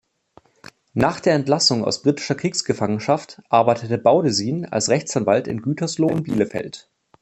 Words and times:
Nach 0.95 1.19
der 1.19 1.35
Entlassung 1.35 1.85
aus 1.85 2.01
britischer 2.01 2.33
Kriegsgefangenschaft 2.33 3.39
arbeitete 3.49 3.99
Baudissin 3.99 4.65
als 4.65 4.89
Rechtsanwalt 4.89 5.47
in 5.47 5.61
Gütersloh 5.61 6.07
und 6.07 6.23
Bielefeld. 6.23 6.89